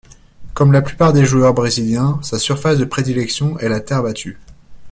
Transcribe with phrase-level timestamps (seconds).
[0.55, 4.39] Comme la plupart des joueurs brésiliens, sa surface de prédilection est la terre battue.